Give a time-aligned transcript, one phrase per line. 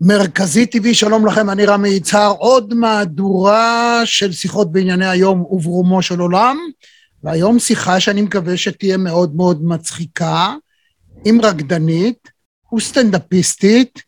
[0.00, 6.20] מרכזי טבעי, שלום לכם, אני רמי יצהר, עוד מהדורה של שיחות בענייני היום וברומו של
[6.20, 6.56] עולם,
[7.24, 10.54] והיום שיחה שאני מקווה שתהיה מאוד מאוד מצחיקה,
[11.24, 12.30] עם רקדנית
[12.74, 14.02] וסטנדאפיסטית,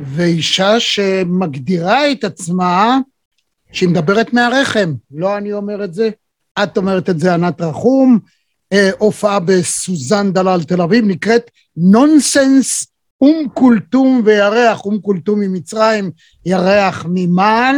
[0.00, 2.98] ואישה שמגדירה את עצמה
[3.72, 6.10] שהיא מדברת מהרחם, לא אני אומר את זה,
[6.62, 8.18] את אומרת את זה ענת רחום,
[8.72, 12.86] אה, הופעה בסוזן דלל תל אביב, נקראת נונסנס
[13.20, 16.10] אום כולתום וירח, אום כולתום ממצרים,
[16.46, 17.76] ירח ממעל.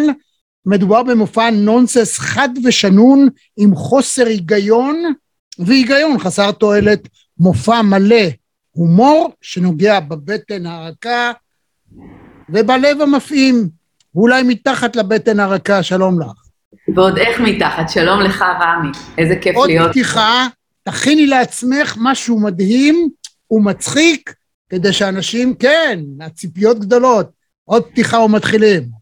[0.66, 5.02] מדובר במופע נונסנס חד ושנון עם חוסר היגיון
[5.58, 8.26] והיגיון חסר תועלת, מופע מלא
[8.70, 11.32] הומור שנוגע בבטן הרכה
[12.48, 13.68] ובלב המפעים,
[14.14, 16.32] ואולי מתחת לבטן הרכה, שלום לך.
[16.94, 19.82] ועוד איך מתחת, שלום לך רמי, איזה כיף עוד להיות.
[19.82, 20.46] עוד פתיחה,
[20.82, 23.08] תכיני לעצמך משהו מדהים
[23.50, 24.34] ומצחיק,
[24.68, 27.30] כדי שאנשים, כן, הציפיות גדולות,
[27.64, 28.97] עוד פתיחה ומתחילים.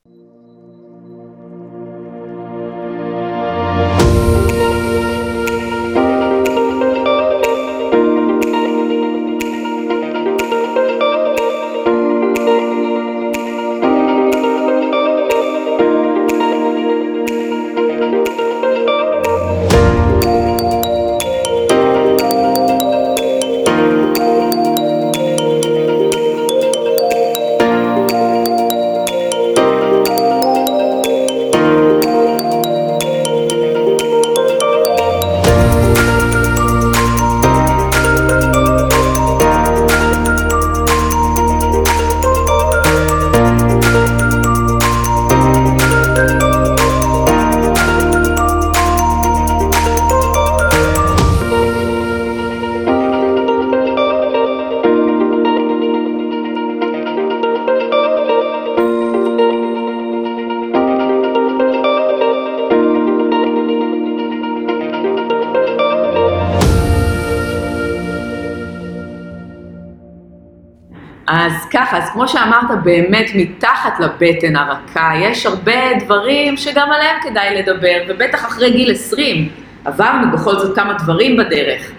[71.37, 77.63] אז ככה, אז כמו שאמרת, באמת מתחת לבטן הרכה, יש הרבה דברים שגם עליהם כדאי
[77.63, 79.49] לדבר, ובטח אחרי גיל 20,
[79.85, 81.91] עברנו בכל זאת כמה דברים בדרך.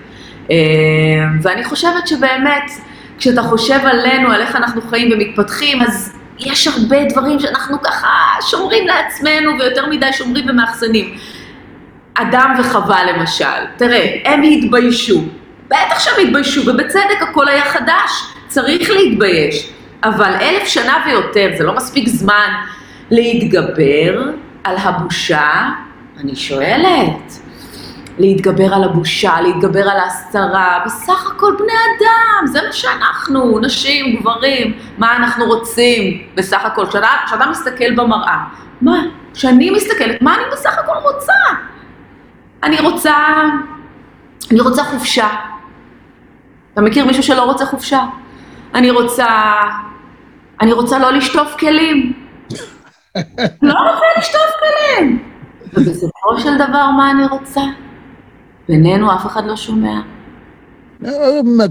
[0.52, 0.56] אה,
[1.42, 2.72] ואני חושבת שבאמת,
[3.18, 8.08] כשאתה חושב עלינו, על איך אנחנו חיים ומתפתחים, אז יש הרבה דברים שאנחנו ככה
[8.42, 11.18] שומרים לעצמנו, ויותר מדי שומרים ומאחסנים.
[12.14, 15.24] אדם וחווה למשל, תראה, הם התביישו,
[15.68, 18.37] בטח שהם התביישו, ובצדק הכל היה חדש.
[18.58, 19.70] צריך להתבייש,
[20.04, 22.50] אבל אלף שנה ויותר, זה לא מספיק זמן
[23.12, 24.22] להתגבר
[24.64, 25.70] על הבושה,
[26.20, 27.34] אני שואלת,
[28.20, 34.74] להתגבר על הבושה, להתגבר על ההסתרה, בסך הכל בני אדם, זה מה שאנחנו, נשים, גברים,
[34.98, 38.38] מה אנחנו רוצים בסך הכל, כשאתה מסתכל במראה,
[38.82, 39.00] מה,
[39.34, 41.34] כשאני מסתכלת, מה אני בסך הכל רוצה?
[42.64, 43.14] אני רוצה,
[44.52, 45.28] אני רוצה חופשה.
[46.74, 48.00] אתה מכיר מישהו שלא רוצה חופשה?
[48.76, 49.28] אני רוצה,
[50.62, 52.14] אני רוצה לא לשטוף כלים.
[53.62, 55.30] לא רוצה לשטוף כלים.
[55.74, 57.62] ובסופו של דבר, מה אני רוצה?
[58.70, 60.00] בינינו אף אחד לא שומע.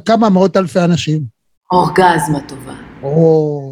[0.06, 1.22] כמה מאות אלפי אנשים.
[1.72, 2.72] אורגזמה טובה.
[3.02, 3.70] או...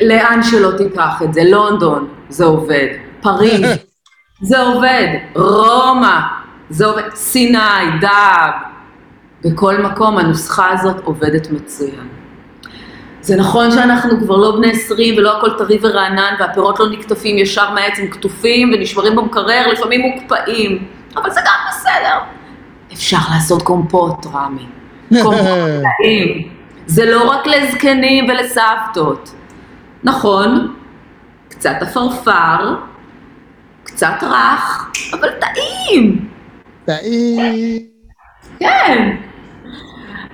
[0.00, 2.86] לאן שלא תיקח את זה, לונדון, זה עובד.
[3.20, 3.66] פריז,
[4.42, 5.06] זה עובד.
[5.36, 6.20] רומא,
[6.70, 7.02] זה עובד.
[7.14, 8.73] סיני, דאב.
[9.44, 12.08] בכל מקום הנוסחה הזאת עובדת מצוין.
[13.20, 17.70] זה נכון שאנחנו כבר לא בני עשרים ולא הכל טרי ורענן והפירות לא נקטפים ישר
[17.70, 22.18] מהעץ, הם כתופים ונשמרים במקרר, לפעמים מוקפאים, אבל זה גם בסדר.
[22.92, 24.66] אפשר לעשות קומפוט, רמי.
[25.22, 26.48] קומפוט טעים.
[26.86, 29.34] זה לא רק לזקנים ולסבתות.
[30.04, 30.74] נכון,
[31.48, 32.74] קצת עפרפר,
[33.84, 36.28] קצת רך, אבל טעים.
[36.84, 37.82] טעים.
[38.58, 39.16] כן.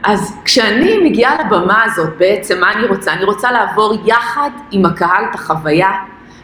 [0.02, 3.12] אז כשאני מגיעה לבמה הזאת, בעצם מה אני רוצה?
[3.12, 5.90] אני רוצה לעבור יחד עם הקהל את החוויה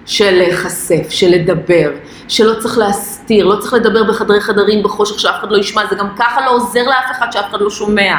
[0.06, 1.90] של להיחשף, של לדבר,
[2.28, 6.08] שלא צריך להסתיר, לא צריך לדבר בחדרי חדרים בחושך שאף אחד לא ישמע, זה גם
[6.16, 8.14] ככה לא עוזר לאף אחד שאף אחד לא שומע.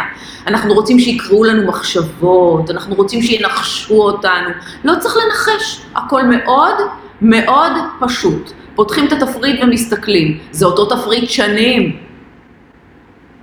[0.48, 4.50] אנחנו רוצים שיקראו לנו מחשבות, אנחנו רוצים שינחשו אותנו,
[4.84, 6.76] לא צריך לנחש, הכל מאוד
[7.22, 8.52] מאוד פשוט.
[8.76, 11.98] פותחים את התפריט ומסתכלים, זה אותו תפריט שנים.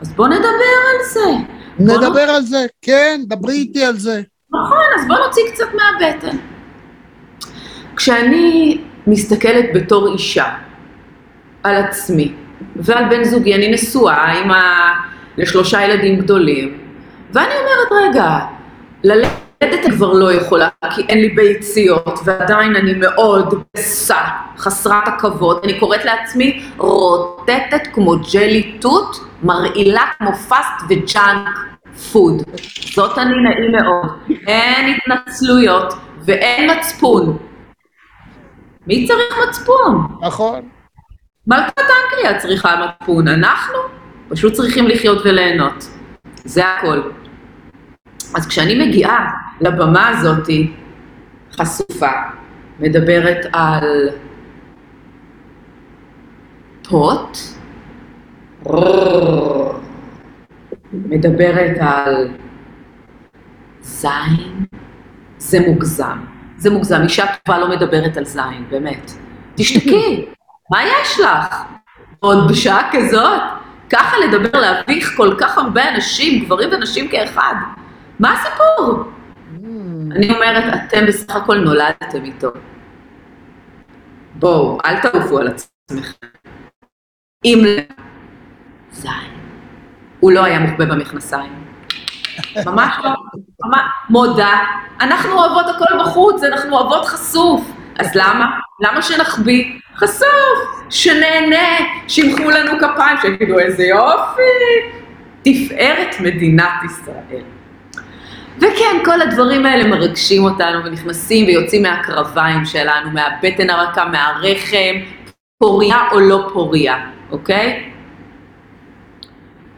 [0.00, 1.53] אז בוא נדבר על זה.
[1.78, 4.22] נדבר על זה, כן, דברי איתי על זה.
[4.50, 6.36] נכון, אז בוא נוציא קצת מהבטן.
[7.96, 10.54] כשאני מסתכלת בתור אישה
[11.62, 12.32] על עצמי
[12.76, 14.90] ועל בן זוגי, אני נשואה עם ה...
[15.38, 16.78] לשלושה ילדים גדולים,
[17.32, 18.38] ואני אומרת, רגע,
[19.62, 24.18] ללדת אני כבר לא יכולה, כי אין לי ביציות, ועדיין אני מאוד גסה,
[24.58, 25.60] חסרת הכבוד.
[25.64, 31.58] אני קוראת לעצמי רוטטת כמו ג'לי תות, מרעילה כמו fast ו junk
[32.12, 32.42] food.
[32.94, 34.06] זאת אני נעים מאוד.
[34.46, 37.38] אין התנצלויות ואין מצפון.
[38.86, 40.06] מי צריך מצפון?
[40.20, 40.68] נכון.
[41.46, 43.78] מלכת אנגליה צריכה מצפון, אנחנו
[44.28, 45.84] פשוט צריכים לחיות וליהנות.
[46.44, 47.00] זה הכל.
[48.34, 50.72] אז כשאני מגיעה לבמה הזאתי,
[51.52, 52.12] חשופה,
[52.80, 54.08] מדברת על
[56.88, 57.38] פוט,
[60.92, 62.28] מדברת על
[63.80, 64.64] זין,
[65.38, 66.18] זה מוגזם.
[66.56, 69.10] זה מוגזם, אישה טובה לא מדברת על זין, באמת.
[69.54, 70.26] תשתקי,
[70.70, 71.62] מה יש לך?
[72.20, 73.40] עוד בשעה כזאת?
[73.90, 77.54] ככה לדבר, להביך כל כך הרבה אנשים, גברים ונשים כאחד.
[78.20, 79.04] מה הסיפור?
[80.16, 82.48] אני אומרת, אתם בסך הכל נולדתם איתו.
[84.34, 86.26] בואו, אל תעופו על עצמכם.
[87.44, 87.64] אם
[88.92, 89.10] זין.
[90.20, 91.64] הוא לא היה מוחבא במכנסיים.
[92.66, 93.10] ממש לא,
[93.64, 93.80] ממש,
[94.10, 94.58] מודה.
[95.00, 97.70] אנחנו אוהבות הכל בחוץ, אנחנו אוהבות חשוף.
[97.98, 98.46] אז למה?
[98.80, 99.80] למה שנחביא?
[99.96, 104.42] חשוף, שנהנה, שימחאו לנו כפיים, שיגידו איזה יופי.
[105.42, 107.53] תפארת מדינת ישראל.
[108.58, 114.94] וכן, כל הדברים האלה מרגשים אותנו ונכנסים ויוצאים מהקרביים שלנו, מהבטן הרכה, מהרחם,
[115.58, 117.90] פוריה או לא פוריה, אוקיי?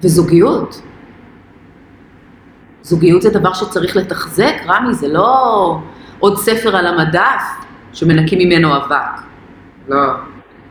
[0.03, 0.83] וזוגיות.
[2.83, 5.79] זוגיות זה דבר שצריך לתחזק, רמי, זה לא
[6.19, 7.43] עוד ספר על המדף
[7.93, 9.23] שמנקים ממנו אבק.
[9.89, 10.13] לא.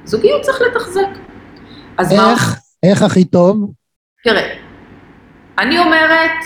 [0.06, 1.08] זוגיות צריך לתחזק.
[1.98, 2.20] אז איך?
[2.22, 2.54] מה...
[2.84, 3.72] איך הכי טוב?
[4.24, 4.56] תראה,
[5.60, 6.46] אני אומרת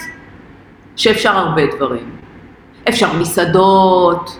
[0.96, 2.10] שאפשר הרבה דברים.
[2.88, 4.38] אפשר מסעדות,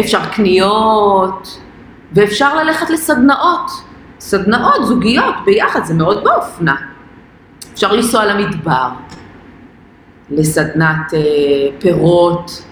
[0.00, 1.60] אפשר קניות,
[2.12, 3.70] ואפשר ללכת לסדנאות.
[4.20, 6.76] סדנאות זוגיות ביחד, זה מאוד באופנה.
[7.72, 8.88] אפשר לנסוע למדבר,
[10.30, 11.20] לסדנת אה,
[11.80, 12.62] פירות,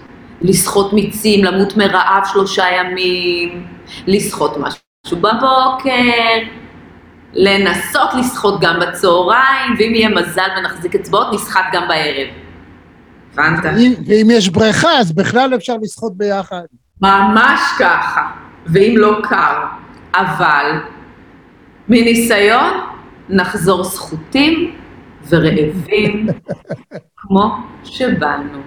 [0.41, 3.67] לשחות מיצים, למות מרעב שלושה ימים,
[4.07, 6.47] לשחות משהו בבוקר,
[7.33, 12.27] לנסות לשחות גם בצהריים, ואם יהיה מזל ונחזיק אצבעות, נשחט גם בערב.
[13.37, 13.63] הבנת?
[14.07, 16.63] ואם יש בריכה, אז בכלל אפשר לשחות ביחד.
[17.01, 18.21] ממש ככה,
[18.65, 19.65] ואם לא קר.
[20.15, 20.71] אבל
[21.89, 22.71] מניסיון
[23.29, 24.75] נחזור סחוטים
[25.29, 26.27] ורעבים
[27.17, 28.59] כמו שבאנו.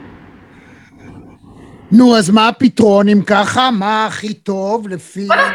[1.92, 3.70] נו, אז מה הפתרון אם ככה?
[3.70, 5.26] מה הכי טוב לפי...
[5.26, 5.52] קודם,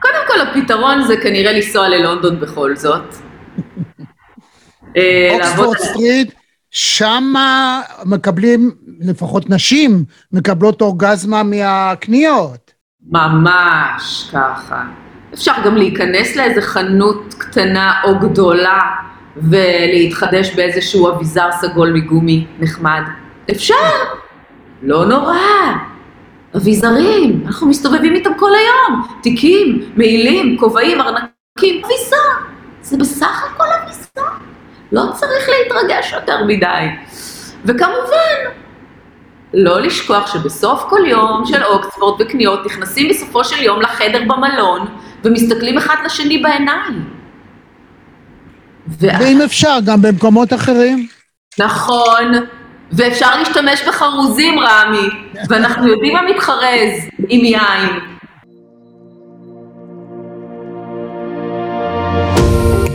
[0.00, 3.14] קודם כל הפתרון זה כנראה לנסוע ללונדון בכל זאת.
[4.96, 6.32] אה, אוקספורד סטריט,
[6.70, 8.70] שמה מקבלים,
[9.00, 12.72] לפחות נשים, מקבלות אורגזמה מהקניות.
[13.10, 14.82] ממש ככה.
[15.34, 18.80] אפשר גם להיכנס לאיזה חנות קטנה או גדולה
[19.36, 23.02] ולהתחדש באיזשהו אביזר סגול מגומי נחמד.
[23.50, 23.74] אפשר,
[24.82, 25.36] לא נורא.
[26.56, 29.06] אביזרים, אנחנו מסתובבים איתם כל היום.
[29.22, 32.16] תיקים, מעילים, כובעים, ארנקים, אביזר.
[32.82, 34.28] זה בסך הכל אביזר.
[34.92, 36.86] לא צריך להתרגש יותר מדי.
[37.64, 38.50] וכמובן,
[39.54, 44.86] לא לשכוח שבסוף כל יום של אוקספורד וקניות נכנסים בסופו של יום לחדר במלון
[45.24, 47.04] ומסתכלים אחד לשני בעיניים.
[48.98, 51.06] ואם אפשר, גם במקומות אחרים.
[51.58, 52.32] נכון,
[52.92, 55.08] ואפשר להשתמש בחרוזים, רמי,
[55.48, 56.92] ואנחנו יודעים מה מתחרז
[57.28, 58.00] עם יין.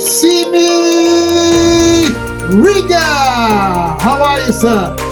[0.00, 0.68] סימי
[2.64, 5.02] ריגה, how are you sir?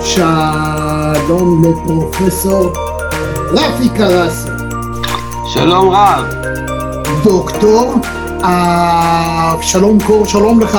[0.00, 2.72] שלום לפרופסור
[3.52, 4.48] רפי קרסי.
[5.54, 6.24] שלום רב.
[7.24, 7.94] דוקטור
[8.42, 10.78] אבשלום קור, שלום לך.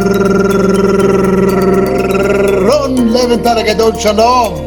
[2.67, 4.65] רון לבנטל הגדול, שלום.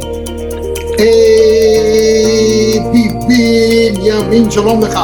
[2.93, 5.01] ביבי ימין, שלום לך.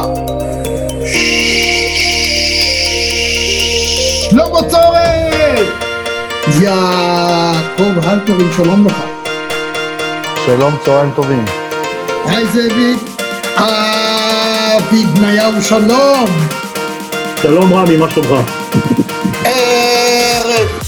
[4.29, 5.65] שלמה צורן!
[6.61, 8.95] יעקב הלפרין, שלום לך.
[10.45, 11.45] שלום, צהריים טובים.
[12.25, 12.99] היי זאביק.
[13.55, 16.25] אבי בניהו, שלום.
[17.41, 18.51] שלום רמי, מה שלומך?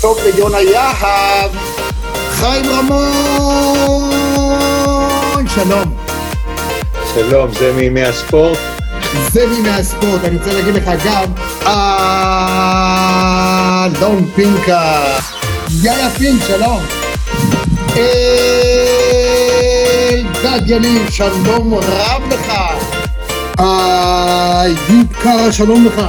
[0.03, 1.51] טוב ליונה יהב.
[2.31, 4.11] חיים רמון,
[5.55, 5.93] שלום.
[7.13, 8.57] שלום, זה מימי הספורט?
[9.31, 11.25] זה מימי הספורט, אני רוצה להגיד לך גם,
[13.95, 15.03] אלון פינקה.
[15.81, 16.81] יאללה פינק, שלום.
[20.15, 22.51] אלדד יניב, שלום רב לך.
[23.59, 26.01] איוב קרא, שלום לך.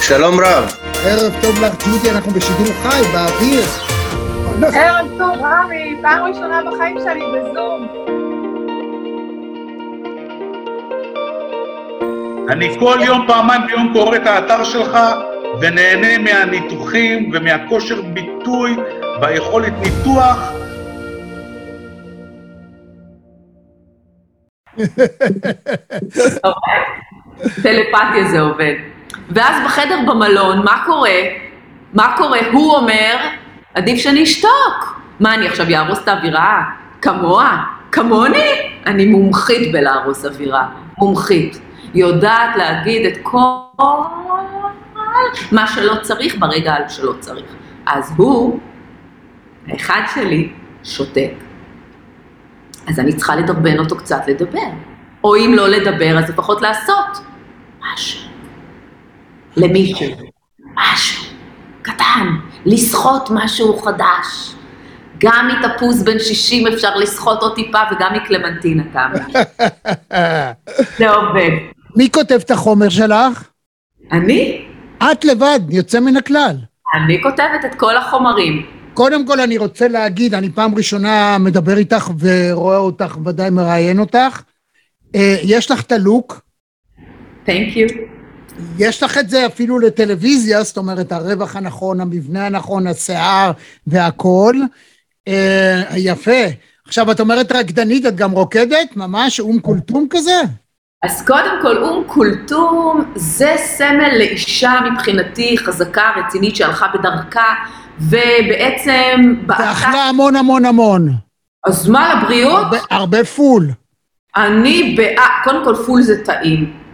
[0.00, 0.85] שלום רב.
[1.08, 3.62] ערב טוב לך, ג'ודי, אנחנו בשידור חי, באוויר.
[4.74, 7.88] ערב טוב, רמי, פעם ראשונה בחיים שלי בזום.
[12.48, 14.98] אני כל יום, פעמיים ביום קורא את האתר שלך
[15.60, 18.76] ונהנה מהניתוחים ומהכושר ביטוי
[19.20, 20.52] והיכולת ניתוח.
[27.62, 28.95] טלפתיה זה עובד.
[29.30, 31.20] ואז בחדר במלון, מה קורה?
[31.94, 32.38] מה קורה?
[32.52, 33.16] הוא אומר,
[33.74, 35.00] עדיף שאני אשתוק.
[35.20, 36.62] מה, אני עכשיו יהרוס את האווירה?
[37.02, 37.64] כמוה?
[37.92, 38.50] כמוני?
[38.86, 40.68] אני מומחית בלהרוס אווירה.
[40.98, 41.60] מומחית.
[41.94, 43.46] יודעת להגיד את כל
[45.52, 47.46] מה שלא צריך ברגע שלא צריך.
[47.86, 48.60] אז הוא,
[49.68, 50.52] האחד שלי,
[50.84, 51.30] שותק.
[52.88, 54.68] אז אני צריכה לדרבן אותו קצת לדבר.
[55.24, 57.18] או אם לא לדבר, אז לפחות לעשות
[57.80, 58.25] משהו.
[59.56, 60.06] למישהו.
[60.76, 61.24] משהו.
[61.82, 62.26] קטן.
[62.66, 64.54] לסחוט משהו חדש.
[65.18, 69.42] גם מתפוז בן 60 אפשר לסחוט עוד טיפה, וגם מקלמנטינה כמה.
[70.98, 71.50] זה עובד.
[71.96, 73.48] מי כותב את החומר שלך?
[74.12, 74.64] אני?
[75.12, 76.56] את לבד, יוצא מן הכלל.
[76.94, 78.66] אני כותבת את כל החומרים.
[78.94, 84.42] קודם כל אני רוצה להגיד, אני פעם ראשונה מדבר איתך ורואה אותך, ודאי מראיין אותך.
[85.14, 86.40] אה, יש לך את הלוק.
[87.44, 87.88] תנק יו.
[88.78, 93.52] יש לך את זה אפילו לטלוויזיה, זאת אומרת, הרווח הנכון, המבנה הנכון, השיער
[93.86, 94.62] והכול.
[95.28, 96.42] אה, יפה.
[96.86, 98.96] עכשיו, את אומרת רקדנית, את גם רוקדת?
[98.96, 100.40] ממש אום כולתום כזה?
[101.02, 107.54] אז קודם כל, אום כולתום זה סמל לאישה מבחינתי חזקה, רצינית, שהלכה בדרכה,
[108.00, 109.34] ובעצם...
[109.48, 111.08] ואכלה המון המון המון.
[111.66, 112.64] אז מה לבריאות?
[112.64, 113.70] הרבה, הרבה פול.
[114.36, 116.85] אני בעד, קודם כל פול זה טעים.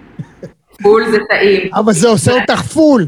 [0.82, 1.70] פול זה טעים.
[1.74, 3.06] אבל זה עושה אותך full.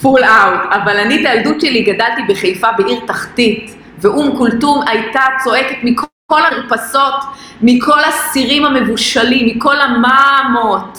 [0.00, 0.60] Full out.
[0.70, 7.14] אבל אני את הילדות שלי גדלתי בחיפה בעיר תחתית, ואום כולתום הייתה צועקת מכל המרפסות,
[7.62, 10.98] מכל הסירים המבושלים, מכל המאמות.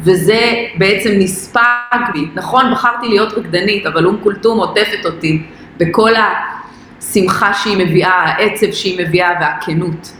[0.00, 0.40] וזה
[0.78, 2.26] בעצם נספג בי.
[2.34, 5.42] נכון, בחרתי להיות רקדנית, אבל אום כולתום עוטפת אותי
[5.76, 6.10] בכל
[7.00, 10.12] השמחה שהיא מביאה, העצב שהיא מביאה והכנות.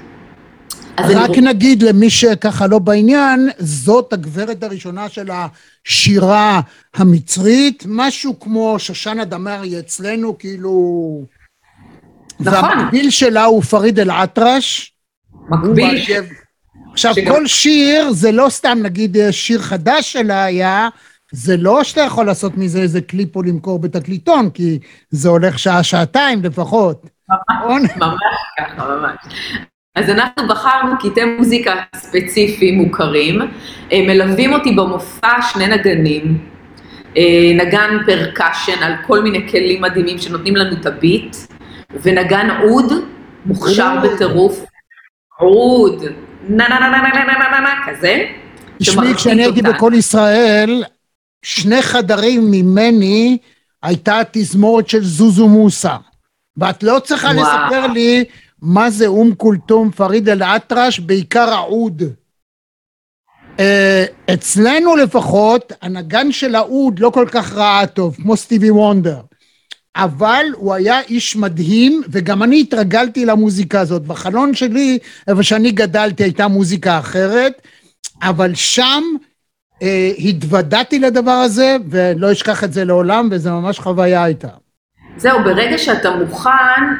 [1.00, 1.40] רק אני...
[1.40, 6.60] נגיד למי שככה לא בעניין, זאת הגברת הראשונה של השירה
[6.94, 11.24] המצרית, משהו כמו שושנה דמארי אצלנו, כאילו...
[12.40, 12.64] נכון.
[12.64, 14.92] והמקביל שלה הוא פריד אל-עטרש.
[15.48, 15.98] מקביל.
[15.98, 16.10] ש...
[16.92, 17.34] עכשיו, שגם...
[17.34, 20.88] כל שיר זה לא סתם, נגיד, שיר חדש שלה היה,
[21.32, 24.78] זה לא שאתה יכול לעשות מזה איזה קליפ או למכור בתקליטון, כי
[25.10, 27.06] זה הולך שעה-שעתיים לפחות.
[27.28, 28.20] ממש, ממש
[28.58, 29.16] ככה, ממש.
[29.94, 33.38] אז אנחנו בחרנו קטעי מוזיקה ספציפיים מוכרים,
[33.92, 36.38] מלווים אותי במופע שני נגנים,
[37.56, 41.36] נגן פרקשן על כל מיני כלים מדהימים שנותנים לנו את הביט,
[42.02, 42.92] ונגן עוד,
[43.46, 44.64] מוכשר בטירוף,
[45.38, 46.04] עוד,
[46.48, 48.24] נה נה נה נה נה נה נה נה נה כזה.
[48.78, 50.84] תשמעי, כשאני הייתי בכל ישראל,
[51.42, 53.38] שני חדרים ממני
[53.82, 55.96] הייתה תזמורת של זוזו מוסא.
[56.56, 57.42] ואת לא צריכה וואו.
[57.42, 58.24] לספר לי
[58.64, 62.02] מה זה אום כולתום פריד אל-אטרש, בעיקר העוד.
[64.34, 69.20] אצלנו לפחות, הנגן של העוד לא כל כך ראה טוב, כמו סטיבי וונדר.
[69.96, 74.02] אבל הוא היה איש מדהים, וגם אני התרגלתי למוזיקה הזאת.
[74.02, 77.62] בחלון שלי, איפה שאני גדלתי, הייתה מוזיקה אחרת,
[78.22, 79.02] אבל שם
[79.82, 84.48] אה, התוודעתי לדבר הזה, ולא אשכח את זה לעולם, וזו ממש חוויה הייתה.
[85.16, 86.50] זהו, ברגע שאתה מוכן,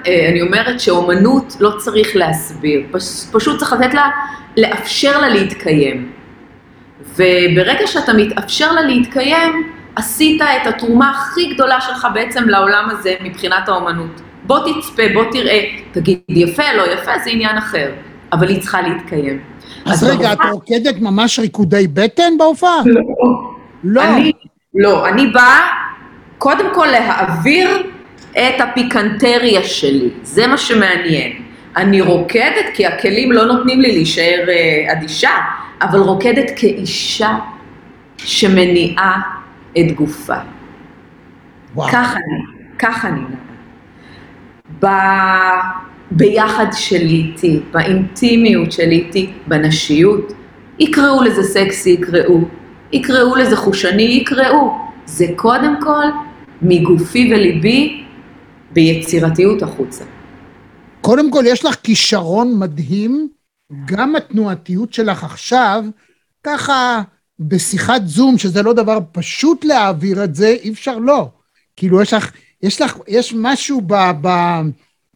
[0.07, 4.11] אה, אני אומרת שאומנות לא צריך להסביר, פש, פשוט צריך לתת לה,
[4.57, 6.13] לאפשר לה להתקיים.
[7.17, 13.69] וברגע שאתה מתאפשר לה להתקיים, עשית את התרומה הכי גדולה שלך בעצם לעולם הזה מבחינת
[13.69, 14.21] האומנות.
[14.47, 15.61] בוא תצפה, בוא תראה,
[15.93, 17.91] תגיד יפה, לא יפה, זה עניין אחר,
[18.33, 19.41] אבל היא צריכה להתקיים.
[19.87, 22.83] אז רגע, את רוקדת ממש ריקודי בטן בהופעה?
[22.85, 23.01] לא.
[23.85, 24.03] לא.
[24.03, 24.33] אני,
[24.75, 25.61] לא, אני באה
[26.39, 27.94] קודם כל להעביר
[28.39, 31.33] את הפיקנטריה שלי, זה מה שמעניין.
[31.77, 35.31] אני רוקדת כי הכלים לא נותנים לי להישאר אה, אדישה,
[35.83, 37.37] אבל רוקדת כאישה
[38.19, 39.21] שמניעה
[39.79, 40.37] את גופה.
[41.75, 41.89] וואו.
[41.89, 42.45] ככה אני,
[42.79, 43.21] ככה אני.
[44.83, 50.33] ב- ביחד שלי איתי, באינטימיות שלי איתי, בנשיות,
[50.79, 52.41] יקראו לזה סקסי, יקראו,
[52.93, 54.79] יקראו לזה חושני, יקראו.
[55.07, 56.05] זה קודם כל
[56.63, 58.04] מגופי וליבי
[58.75, 60.05] ביצירתיות החוצה.
[61.01, 63.29] קודם כל, יש לך כישרון מדהים,
[63.85, 65.85] גם התנועתיות שלך עכשיו,
[66.45, 67.03] ככה
[67.39, 71.29] בשיחת זום, שזה לא דבר פשוט להעביר את זה, אי אפשר לא.
[71.77, 72.31] כאילו, יש לך,
[72.63, 74.29] יש לך, יש משהו ב, ב,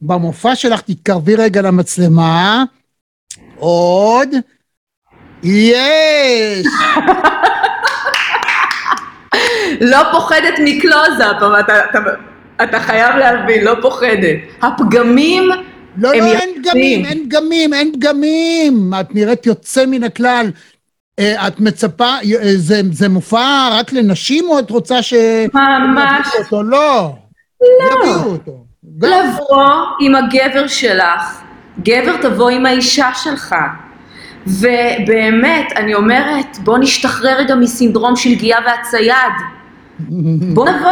[0.03, 2.65] במופע שלך, תתקרבי רגע למצלמה,
[3.57, 4.29] עוד,
[5.43, 6.67] יש!
[9.81, 11.75] לא פוחדת מקלוזאפ, אבל אתה,
[12.63, 14.37] אתה, חייב להבין, לא פוחדת.
[14.63, 15.51] הפגמים
[15.99, 16.63] לא, לא, אין.
[16.63, 18.93] פגמים, אין פגמים, אין פגמים.
[19.01, 20.51] את נראית יוצא מן הכלל.
[21.19, 25.15] אה, את מצפה, אה, זה, זה מופע רק לנשים, או את רוצה ש...
[25.55, 26.63] ממש אותו?
[26.63, 27.15] לא.
[27.61, 28.01] לא.
[28.03, 28.65] יביאו אותו.
[29.03, 29.65] לבוא
[30.01, 31.43] עם הגבר שלך,
[31.83, 33.55] גבר תבוא עם האישה שלך.
[34.47, 39.35] ובאמת, אני אומרת, בוא נשתחרר רגע מסינדרום שלגיה והצייד.
[40.55, 40.91] בוא נבוא,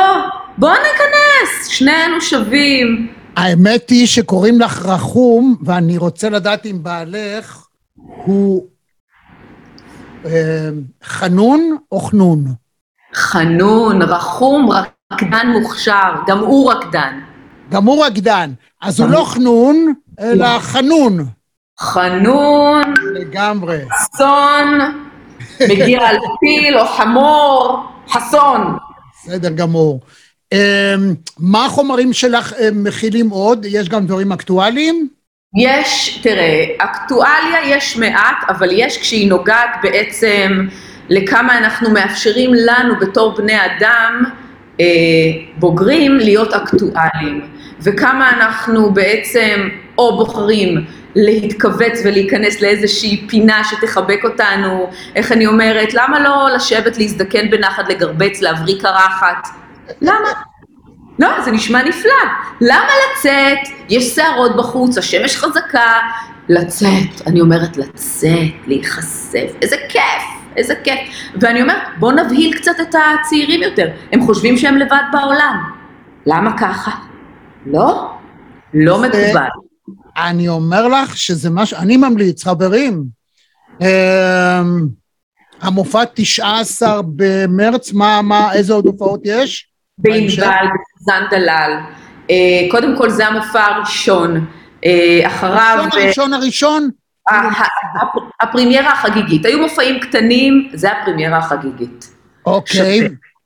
[0.58, 3.12] בוא ניכנס, שנינו שווים.
[3.36, 7.66] האמת היא שקוראים לך רחום, ואני רוצה לדעת אם בעלך
[7.96, 8.66] הוא
[10.24, 10.68] אה,
[11.04, 12.44] חנון או חנון.
[13.14, 14.68] חנון, רחום,
[15.12, 17.20] רקדן מוכשר, גם הוא רקדן.
[17.70, 18.52] גם הוא רקדן.
[18.82, 21.26] אז הוא לא חנון, אלא חנון.
[21.80, 23.78] חנון, לגמרי.
[23.92, 24.78] חסון,
[25.70, 28.76] מגיע על פיל או חמור, חסון.
[29.24, 30.00] בסדר גמור.
[30.52, 30.94] אה,
[31.38, 33.64] מה החומרים שלך אה, מכילים עוד?
[33.64, 35.08] יש גם דברים אקטואליים?
[35.58, 40.66] יש, תראה, אקטואליה יש מעט, אבל יש כשהיא נוגעת בעצם
[41.08, 44.24] לכמה אנחנו מאפשרים לנו בתור בני אדם
[44.80, 44.86] אה,
[45.56, 47.40] בוגרים להיות אקטואליים,
[47.82, 56.20] וכמה אנחנו בעצם או בוחרים להתכווץ ולהיכנס לאיזושהי פינה שתחבק אותנו, איך אני אומרת, למה
[56.20, 59.65] לא לשבת להזדקן בנחת, לגרבץ, להבריא קרחת?
[60.00, 60.28] למה?
[61.18, 62.12] לא, זה נשמע נפלא.
[62.60, 63.74] למה לצאת?
[63.88, 65.92] יש שערות בחוץ, השמש חזקה.
[66.48, 70.22] לצאת, אני אומרת לצאת, להיחשף, איזה כיף,
[70.56, 70.98] איזה כיף.
[71.40, 73.88] ואני אומרת, בוא נבהיל קצת את הצעירים יותר.
[74.12, 75.70] הם חושבים שהם לבד בעולם.
[76.26, 76.90] למה ככה?
[77.66, 78.10] לא,
[78.74, 79.48] לא מקובל.
[80.16, 81.74] אני אומר לך שזה מה ש...
[81.74, 83.04] אני ממליץ, חברים.
[83.80, 83.86] אמ,
[85.60, 89.68] המופע 19 במרץ, מה, מה, איזה עוד הופעות יש?
[89.98, 91.76] בענבל, בסוזן דלל.
[92.30, 92.36] אה,
[92.70, 94.46] קודם כל זה המופע הראשון.
[94.84, 95.78] אה, אחריו...
[95.80, 96.88] הראשון, הראשון, הראשון?
[97.30, 97.64] ה- ה-
[98.02, 99.46] הפ- הפרימיירה החגיגית.
[99.46, 102.10] היו מופעים קטנים, זה הפרימיירה החגיגית.
[102.46, 103.00] אוקיי.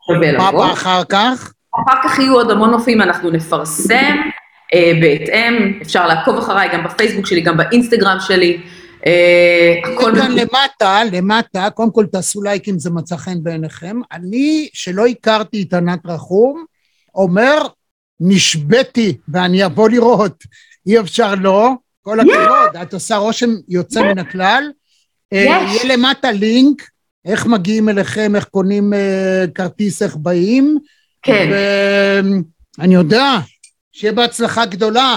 [0.06, 0.66] שווה מה לבוא.
[0.66, 1.52] בא אחר כך?
[1.88, 4.16] אחר כך יהיו עוד המון מופעים, אנחנו נפרסם
[4.74, 8.60] אה, בהתאם, אפשר לעקוב אחריי גם בפייסבוק שלי, גם באינסטגרם שלי.
[9.06, 10.32] אה, הכל כאן.
[10.32, 14.00] למטה, למטה, קודם כל תעשו לייק אם זה מצא חן בעיניכם.
[14.12, 16.64] אני, שלא הכרתי את ענת רחום,
[17.14, 17.66] אומר,
[18.20, 20.44] נשבתי ואני אבוא לראות.
[20.86, 21.70] אי אפשר לא,
[22.02, 24.70] כל הכבוד, את עושה רושם יוצא מן הכלל.
[25.32, 25.38] אה.
[25.38, 26.82] יהיה למטה לינק,
[27.24, 30.78] איך מגיעים אליכם, איך קונים אה, כרטיס, איך באים.
[31.22, 31.50] כן.
[32.78, 33.38] ואני יודע,
[33.92, 35.16] שיהיה בהצלחה גדולה.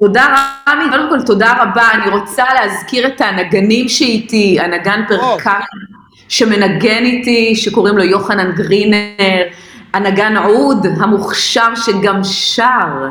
[0.00, 5.60] תודה רמי, קודם כל תודה רבה, אני רוצה להזכיר את הנגנים שאיתי, הנגן פרקן
[6.28, 9.42] שמנגן איתי, שקוראים לו יוחנן גרינר,
[9.94, 13.08] הנגן עוד המוכשר שגם שר,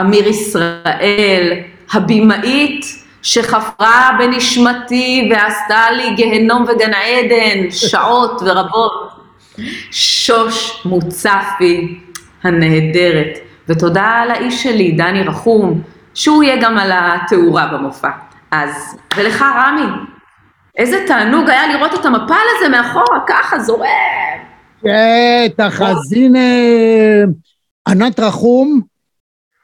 [0.00, 1.52] אמיר ישראל,
[1.92, 2.84] הבימאית
[3.22, 9.10] שחפרה בנשמתי ועשתה לי גיהנום וגן עדן, שעות ורבות,
[9.90, 11.98] שוש מוצפי
[12.42, 13.38] הנהדרת,
[13.68, 15.82] ותודה לאיש שלי, דני רחום,
[16.14, 18.10] שהוא יהיה גם על התאורה במופע.
[18.50, 19.90] אז, ולך רמי,
[20.76, 23.86] איזה תענוג היה לראות את המפל הזה מאחורה, ככה זורם.
[25.86, 26.38] אז הנה
[27.88, 28.80] ענת רחום,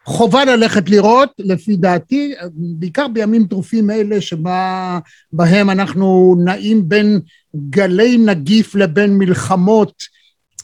[0.04, 7.20] חובה ללכת לראות, לפי דעתי, בעיקר בימים טרופים אלה שבהם אנחנו נעים בין
[7.70, 10.02] גלי נגיף לבין מלחמות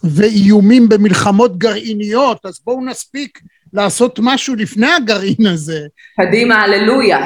[0.05, 3.39] ואיומים במלחמות גרעיניות, אז בואו נספיק
[3.73, 5.81] לעשות משהו לפני הגרעין הזה.
[6.21, 7.19] קדימה, הללויה,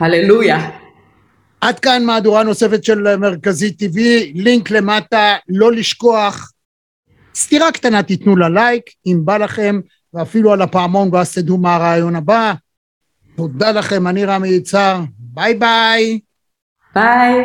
[0.00, 0.70] הללויה.
[1.60, 3.98] עד כאן מהדורה נוספת של מרכזי TV,
[4.34, 6.52] לינק למטה, לא לשכוח,
[7.34, 9.80] סטירה קטנה תיתנו לה לייק, אם בא לכם,
[10.14, 12.52] ואפילו על הפעמון ואז תדעו מה הרעיון הבא.
[13.36, 16.20] תודה לכם, אני רמי יצהר, ביי ביי.
[16.94, 17.44] ביי.